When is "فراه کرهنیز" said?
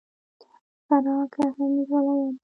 0.85-1.87